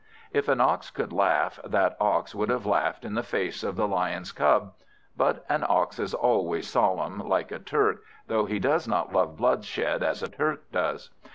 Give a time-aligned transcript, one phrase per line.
[0.33, 3.87] If an Ox could laugh, that Ox would have laughed in the face of the
[3.87, 4.73] Lion's cub.
[5.15, 10.01] But an Ox is always solemn, like a Turk, though he does not love bloodshed
[10.01, 11.11] as a Turk does.